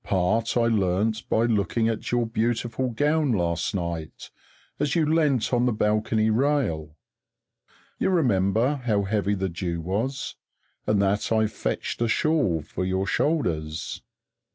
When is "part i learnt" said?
0.03-1.29